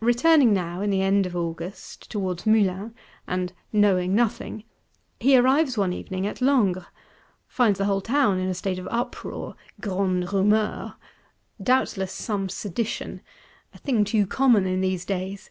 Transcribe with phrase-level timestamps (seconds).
[0.00, 2.92] Returning now, in the end of August, towards Moulins,
[3.28, 4.64] and "knowing nothing,"
[5.20, 6.86] he arrives one evening at Langres;
[7.46, 10.94] finds the whole Town in a state of uproar (grande rumeur).
[11.62, 13.20] Doubtless some sedition;
[13.72, 15.48] a thing too common in these days!